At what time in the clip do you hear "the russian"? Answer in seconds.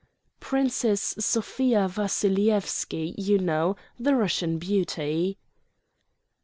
3.99-4.57